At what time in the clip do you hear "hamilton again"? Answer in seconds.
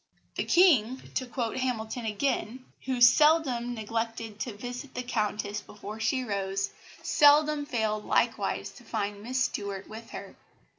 1.57-2.65